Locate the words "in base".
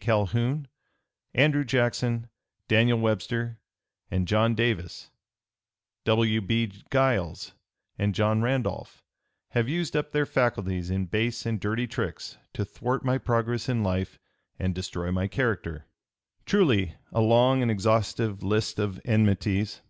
10.88-11.44